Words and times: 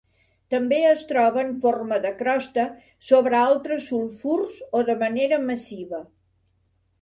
També 0.51 0.77
es 0.91 1.01
troba 1.09 1.41
en 1.47 1.51
forma 1.65 1.99
de 2.05 2.11
crosta 2.21 2.65
sobre 3.09 3.37
altres 3.41 3.85
sulfurs 3.91 4.63
o 4.81 4.83
de 4.89 4.97
manera 5.05 5.41
massiva. 5.47 6.03